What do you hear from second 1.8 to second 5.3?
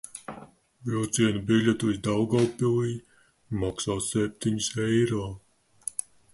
līdz Daugavpilij maksā septiņus eiro.